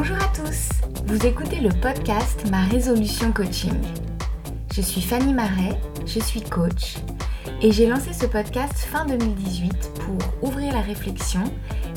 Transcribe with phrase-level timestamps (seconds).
[0.00, 0.68] Bonjour à tous,
[1.06, 3.74] vous écoutez le podcast Ma résolution coaching.
[4.72, 5.76] Je suis Fanny Marais,
[6.06, 6.98] je suis coach
[7.60, 11.42] et j'ai lancé ce podcast fin 2018 pour ouvrir la réflexion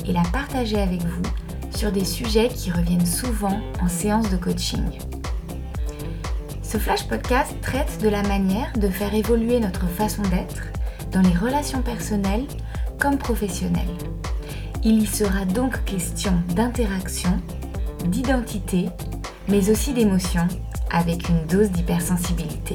[0.04, 1.22] et la partager avec vous
[1.70, 4.98] sur des sujets qui reviennent souvent en séance de coaching.
[6.60, 10.64] Ce flash podcast traite de la manière de faire évoluer notre façon d'être
[11.12, 12.48] dans les relations personnelles
[12.98, 13.96] comme professionnelles.
[14.82, 17.40] Il y sera donc question d'interaction,
[18.04, 18.88] d'identité,
[19.48, 20.46] mais aussi d'émotion,
[20.90, 22.74] avec une dose d'hypersensibilité.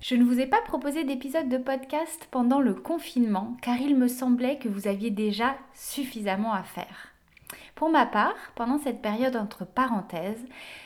[0.00, 4.08] Je ne vous ai pas proposé d'épisode de podcast pendant le confinement car il me
[4.08, 7.12] semblait que vous aviez déjà suffisamment à faire.
[7.74, 10.44] Pour ma part, pendant cette période entre parenthèses,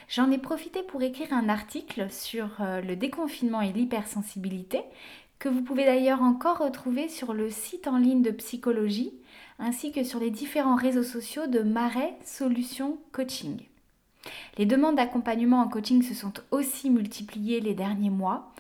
[0.09, 4.83] j'en ai profité pour écrire un article sur euh, le déconfinement et l'hypersensibilité,
[5.39, 9.13] que vous pouvez d'ailleurs encore retrouver sur le site en ligne de psychologie,
[9.59, 13.61] ainsi que sur les différents réseaux sociaux de Marais Solutions Coaching.
[14.59, 18.53] Les demandes d'accompagnement en coaching se sont aussi multipliées les derniers mois,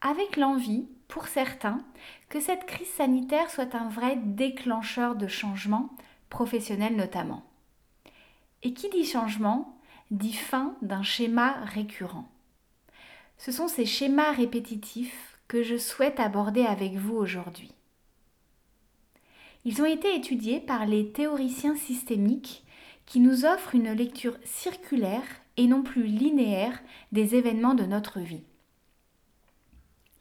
[0.00, 1.80] avec l'envie, pour certains,
[2.28, 5.90] que cette crise sanitaire soit un vrai déclencheur de changement,
[6.28, 7.42] professionnel notamment.
[8.62, 9.78] Et qui dit changement
[10.10, 12.28] dit fin d'un schéma récurrent.
[13.38, 17.72] Ce sont ces schémas répétitifs que je souhaite aborder avec vous aujourd'hui.
[19.64, 22.64] Ils ont été étudiés par les théoriciens systémiques
[23.06, 25.22] qui nous offrent une lecture circulaire
[25.56, 28.42] et non plus linéaire des événements de notre vie.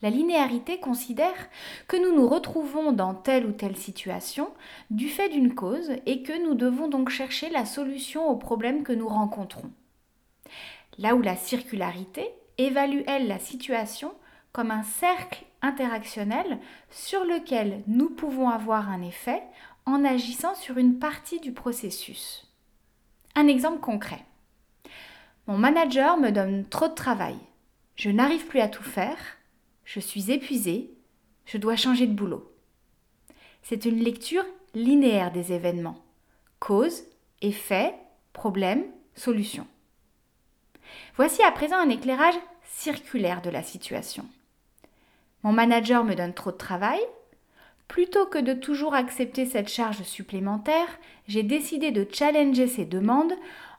[0.01, 1.49] La linéarité considère
[1.87, 4.49] que nous nous retrouvons dans telle ou telle situation
[4.89, 8.91] du fait d'une cause et que nous devons donc chercher la solution au problème que
[8.91, 9.71] nous rencontrons.
[10.97, 14.13] Là où la circularité évalue, elle, la situation
[14.53, 16.59] comme un cercle interactionnel
[16.89, 19.43] sur lequel nous pouvons avoir un effet
[19.85, 22.49] en agissant sur une partie du processus.
[23.35, 24.23] Un exemple concret.
[25.47, 27.35] Mon manager me donne trop de travail.
[27.95, 29.17] Je n'arrive plus à tout faire
[29.85, 30.91] je suis épuisée,
[31.45, 32.51] je dois changer de boulot.
[33.61, 36.01] C'est une lecture linéaire des événements.
[36.59, 37.03] Cause,
[37.41, 37.93] effet,
[38.31, 38.85] problème,
[39.15, 39.67] solution.
[41.15, 44.25] Voici à présent un éclairage circulaire de la situation.
[45.43, 46.99] Mon manager me donne trop de travail.
[47.87, 50.87] Plutôt que de toujours accepter cette charge supplémentaire,
[51.27, 53.33] j'ai décidé de challenger ses demandes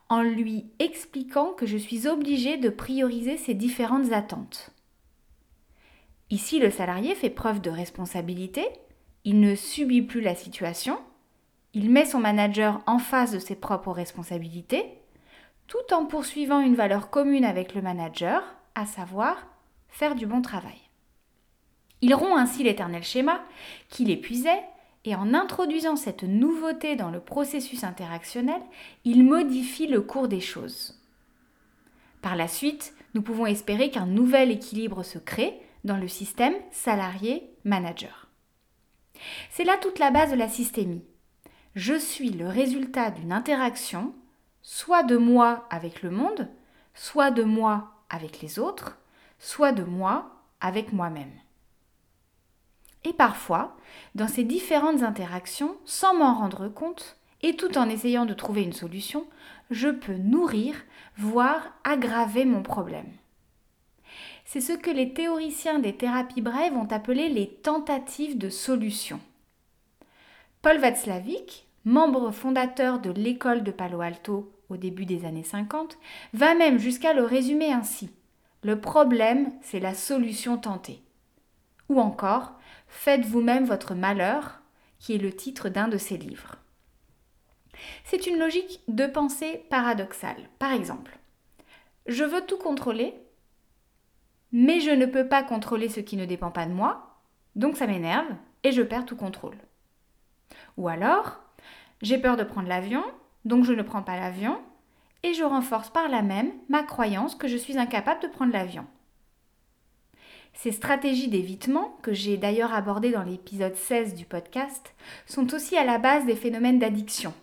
[0.08, 4.70] en lui expliquant que je suis obligée de prioriser ses différentes attentes.
[6.30, 8.66] Ici, le salarié fait preuve de responsabilité,
[9.24, 10.98] il ne subit plus la situation,
[11.72, 14.84] il met son manager en face de ses propres responsabilités,
[15.66, 18.42] tout en poursuivant une valeur commune avec le manager,
[18.74, 19.46] à savoir
[19.88, 20.83] faire du bon travail.
[22.00, 23.42] Il rompt ainsi l'éternel schéma
[23.88, 24.62] qui l'épuisait
[25.04, 28.60] et en introduisant cette nouveauté dans le processus interactionnel,
[29.04, 31.00] il modifie le cours des choses.
[32.22, 38.28] Par la suite, nous pouvons espérer qu'un nouvel équilibre se crée dans le système salarié-manager.
[39.50, 41.04] C'est là toute la base de la systémie.
[41.74, 44.14] Je suis le résultat d'une interaction,
[44.62, 46.48] soit de moi avec le monde,
[46.94, 48.98] soit de moi avec les autres,
[49.38, 50.30] soit de moi
[50.60, 51.32] avec moi-même.
[53.04, 53.76] Et parfois,
[54.14, 58.72] dans ces différentes interactions, sans m'en rendre compte, et tout en essayant de trouver une
[58.72, 59.26] solution,
[59.70, 60.74] je peux nourrir,
[61.16, 63.12] voire aggraver mon problème
[64.44, 69.20] c'est ce que les théoriciens des thérapies brèves ont appelé les tentatives de solution.
[70.62, 75.98] Paul Václavic, membre fondateur de l'école de Palo Alto au début des années 50,
[76.32, 78.10] va même jusqu'à le résumer ainsi.
[78.62, 81.02] Le problème, c'est la solution tentée.
[81.88, 82.54] Ou encore,
[82.94, 84.60] Faites vous-même votre malheur,
[84.98, 86.56] qui est le titre d'un de ses livres.
[88.04, 90.48] C'est une logique de pensée paradoxale.
[90.58, 91.18] Par exemple,
[92.06, 93.14] je veux tout contrôler,
[94.52, 97.20] mais je ne peux pas contrôler ce qui ne dépend pas de moi,
[97.56, 98.28] donc ça m'énerve
[98.62, 99.58] et je perds tout contrôle.
[100.78, 101.40] Ou alors,
[102.00, 103.04] j'ai peur de prendre l'avion,
[103.44, 104.62] donc je ne prends pas l'avion,
[105.24, 108.86] et je renforce par là même ma croyance que je suis incapable de prendre l'avion.
[110.54, 114.94] Ces stratégies d'évitement, que j'ai d'ailleurs abordées dans l'épisode 16 du podcast,
[115.26, 117.34] sont aussi à la base des phénomènes d'addiction.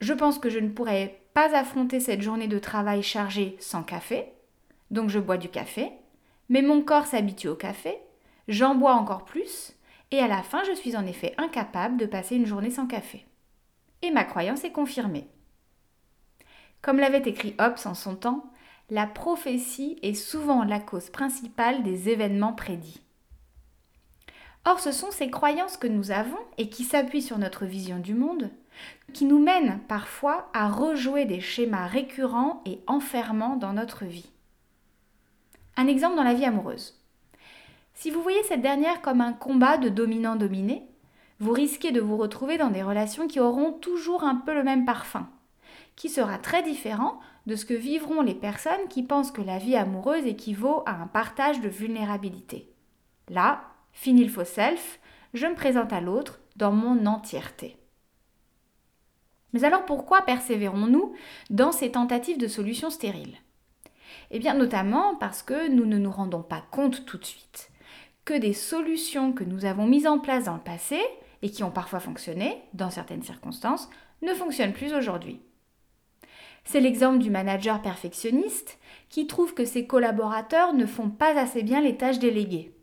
[0.00, 4.26] Je pense que je ne pourrais pas affronter cette journée de travail chargée sans café,
[4.90, 5.92] donc je bois du café,
[6.48, 7.98] mais mon corps s'habitue au café,
[8.48, 9.74] j'en bois encore plus,
[10.10, 13.26] et à la fin je suis en effet incapable de passer une journée sans café.
[14.02, 15.26] Et ma croyance est confirmée.
[16.82, 18.50] Comme l'avait écrit Hobbes en son temps,
[18.90, 23.00] la prophétie est souvent la cause principale des événements prédits.
[24.66, 28.14] Or, ce sont ces croyances que nous avons et qui s'appuient sur notre vision du
[28.14, 28.50] monde
[29.12, 34.30] qui nous mènent parfois à rejouer des schémas récurrents et enfermants dans notre vie.
[35.76, 37.00] Un exemple dans la vie amoureuse.
[37.94, 40.82] Si vous voyez cette dernière comme un combat de dominant-dominé,
[41.40, 44.84] vous risquez de vous retrouver dans des relations qui auront toujours un peu le même
[44.84, 45.28] parfum,
[45.94, 49.76] qui sera très différent de ce que vivront les personnes qui pensent que la vie
[49.76, 52.72] amoureuse équivaut à un partage de vulnérabilité.
[53.28, 55.00] Là, fini le faux self,
[55.34, 57.76] je me présente à l'autre dans mon entièreté.
[59.52, 61.14] Mais alors pourquoi persévérons-nous
[61.50, 63.36] dans ces tentatives de solutions stériles?
[64.30, 67.70] Eh bien notamment parce que nous ne nous rendons pas compte tout de suite
[68.24, 71.00] que des solutions que nous avons mises en place dans le passé
[71.42, 73.88] et qui ont parfois fonctionné dans certaines circonstances
[74.22, 75.40] ne fonctionnent plus aujourd'hui.
[76.64, 78.78] C'est l'exemple du manager perfectionniste
[79.08, 82.74] qui trouve que ses collaborateurs ne font pas assez bien les tâches déléguées.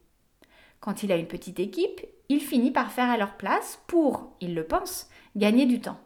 [0.79, 4.55] Quand il a une petite équipe, il finit par faire à leur place pour, il
[4.55, 5.99] le pense, gagner du temps.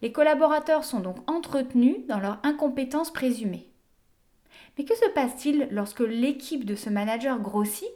[0.00, 3.68] Les collaborateurs sont donc entretenus dans leur incompétence présumée.
[4.76, 7.88] Mais que se passe-t-il lorsque l'équipe de ce manager grossit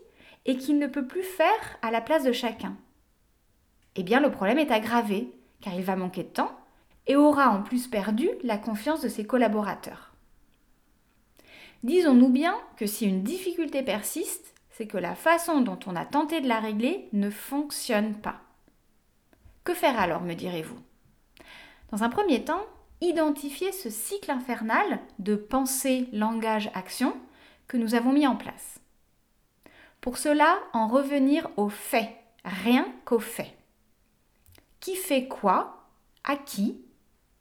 [0.46, 2.76] et qu'il ne peut plus faire à la place de chacun?
[3.94, 5.30] Eh bien, le problème est aggravé,
[5.60, 6.58] car il va manquer de temps
[7.06, 10.12] et aura en plus perdu la confiance de ses collaborateurs.
[11.82, 16.40] Disons-nous bien que si une difficulté persiste, c'est que la façon dont on a tenté
[16.40, 18.40] de la régler ne fonctionne pas.
[19.64, 20.78] Que faire alors, me direz-vous?
[21.90, 22.64] Dans un premier temps,
[23.00, 27.14] identifier ce cycle infernal de pensée, langage, action
[27.68, 28.80] que nous avons mis en place.
[30.00, 32.10] Pour cela, en revenir aux faits,
[32.44, 33.56] rien qu'aux faits.
[34.80, 35.88] Qui fait quoi?
[36.24, 36.80] À qui?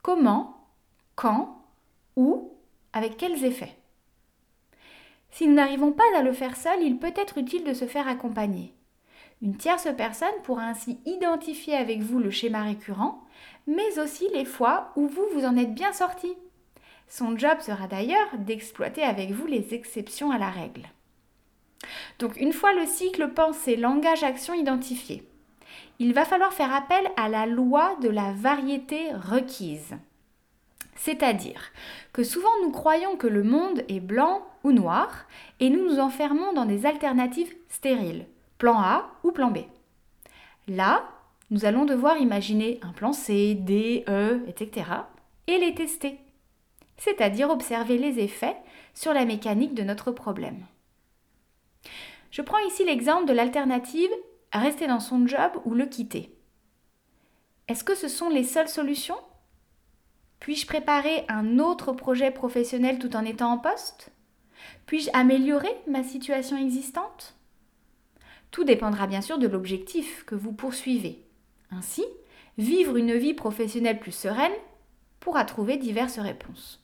[0.02, 0.68] Comment
[1.16, 1.64] Quand
[2.16, 2.54] Où
[2.92, 3.78] Avec quels effets
[5.30, 8.08] Si nous n'arrivons pas à le faire seul, il peut être utile de se faire
[8.08, 8.74] accompagner.
[9.44, 13.24] Une tierce personne pourra ainsi identifier avec vous le schéma récurrent,
[13.68, 16.34] mais aussi les fois où vous vous en êtes bien sorti.
[17.08, 20.90] Son job sera d'ailleurs d'exploiter avec vous les exceptions à la règle.
[22.18, 25.31] Donc une fois le cycle pensée, langage, action identifié,
[26.02, 29.94] il va falloir faire appel à la loi de la variété requise.
[30.96, 31.62] C'est-à-dire
[32.12, 35.28] que souvent nous croyons que le monde est blanc ou noir
[35.60, 38.26] et nous nous enfermons dans des alternatives stériles,
[38.58, 39.60] plan A ou plan B.
[40.68, 41.04] Là,
[41.52, 44.88] nous allons devoir imaginer un plan C, D, E, etc.
[45.46, 46.18] et les tester,
[46.98, 48.58] c'est-à-dire observer les effets
[48.96, 50.66] sur la mécanique de notre problème.
[52.32, 54.10] Je prends ici l'exemple de l'alternative
[54.60, 56.36] rester dans son job ou le quitter.
[57.68, 59.20] Est-ce que ce sont les seules solutions?
[60.40, 64.12] Puis-je préparer un autre projet professionnel tout en étant en poste?
[64.86, 67.36] Puis-je améliorer ma situation existante?
[68.50, 71.24] Tout dépendra bien sûr de l'objectif que vous poursuivez.
[71.70, 72.04] Ainsi,
[72.58, 74.52] vivre une vie professionnelle plus sereine
[75.20, 76.84] pourra trouver diverses réponses.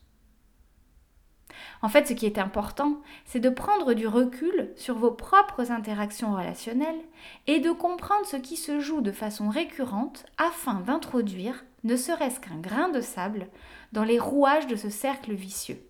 [1.81, 6.35] En fait, ce qui est important, c'est de prendre du recul sur vos propres interactions
[6.35, 7.01] relationnelles
[7.45, 12.57] et de comprendre ce qui se joue de façon récurrente afin d'introduire, ne serait-ce qu'un
[12.57, 13.47] grain de sable,
[13.91, 15.81] dans les rouages de ce cercle vicieux.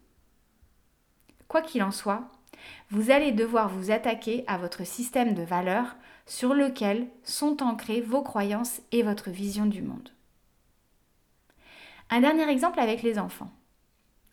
[1.48, 2.30] Quoi qu'il en soit,
[2.90, 8.22] vous allez devoir vous attaquer à votre système de valeurs sur lequel sont ancrées vos
[8.22, 10.10] croyances et votre vision du monde.
[12.10, 13.52] Un dernier exemple avec les enfants.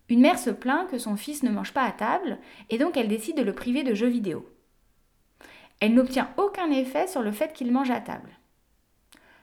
[0.09, 2.39] Une mère se plaint que son fils ne mange pas à table
[2.71, 4.49] et donc elle décide de le priver de jeux vidéo.
[5.81, 8.31] Elle n'obtient aucun effet sur le fait qu'il mange à table.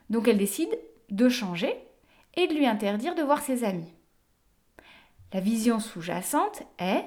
[0.09, 0.77] Donc elle décide
[1.09, 1.75] de changer
[2.35, 3.93] et de lui interdire de voir ses amis.
[5.33, 7.05] La vision sous-jacente est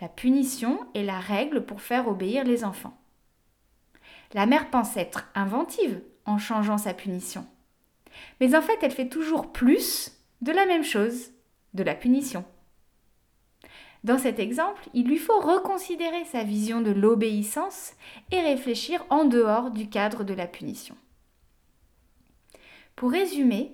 [0.00, 2.98] la punition est la règle pour faire obéir les enfants.
[4.34, 7.46] La mère pense être inventive en changeant sa punition.
[8.40, 10.12] Mais en fait, elle fait toujours plus
[10.42, 11.30] de la même chose,
[11.74, 12.44] de la punition.
[14.06, 17.94] Dans cet exemple, il lui faut reconsidérer sa vision de l'obéissance
[18.30, 20.94] et réfléchir en dehors du cadre de la punition.
[22.94, 23.72] Pour résumer,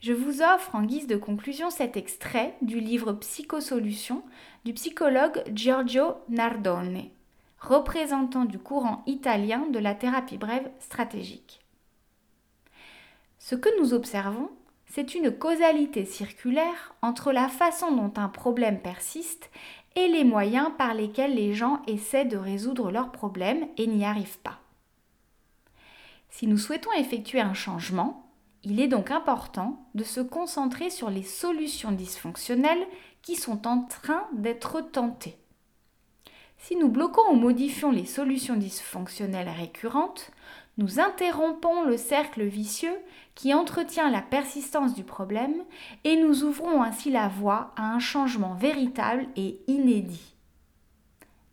[0.00, 4.22] je vous offre en guise de conclusion cet extrait du livre Psychosolutions
[4.64, 7.02] du psychologue Giorgio Nardone,
[7.60, 11.60] représentant du courant italien de la thérapie brève stratégique.
[13.38, 14.48] Ce que nous observons,
[14.94, 19.50] c'est une causalité circulaire entre la façon dont un problème persiste
[19.96, 24.38] et les moyens par lesquels les gens essaient de résoudre leurs problèmes et n'y arrivent
[24.38, 24.60] pas.
[26.30, 28.30] Si nous souhaitons effectuer un changement,
[28.62, 32.86] il est donc important de se concentrer sur les solutions dysfonctionnelles
[33.20, 35.36] qui sont en train d'être tentées.
[36.58, 40.30] Si nous bloquons ou modifions les solutions dysfonctionnelles récurrentes,
[40.76, 42.96] nous interrompons le cercle vicieux
[43.34, 45.62] qui entretient la persistance du problème
[46.04, 50.34] et nous ouvrons ainsi la voie à un changement véritable et inédit.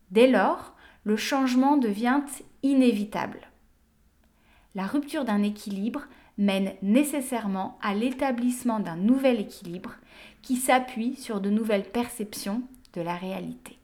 [0.09, 0.73] Dès lors,
[1.03, 2.21] le changement devient
[2.63, 3.47] inévitable.
[4.75, 9.95] La rupture d'un équilibre mène nécessairement à l'établissement d'un nouvel équilibre
[10.41, 12.63] qui s'appuie sur de nouvelles perceptions
[12.93, 13.80] de la réalité.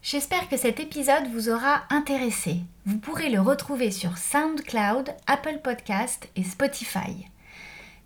[0.00, 2.60] J'espère que cet épisode vous aura intéressé.
[2.86, 7.26] Vous pourrez le retrouver sur SoundCloud, Apple Podcast et Spotify.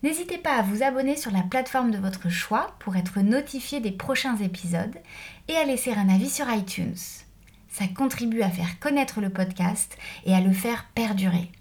[0.03, 3.93] N'hésitez pas à vous abonner sur la plateforme de votre choix pour être notifié des
[3.93, 4.97] prochains épisodes
[5.49, 6.97] et à laisser un avis sur iTunes.
[7.69, 11.53] Ça contribue à faire connaître le podcast et à le faire perdurer.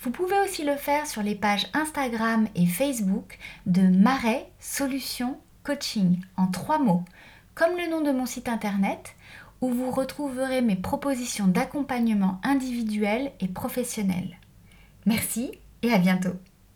[0.00, 6.20] Vous pouvez aussi le faire sur les pages Instagram et Facebook de Marais Solutions Coaching
[6.36, 7.04] en trois mots,
[7.56, 9.16] comme le nom de mon site internet,
[9.62, 14.36] où vous retrouverez mes propositions d'accompagnement individuel et professionnel.
[15.06, 16.34] Merci et à bientôt.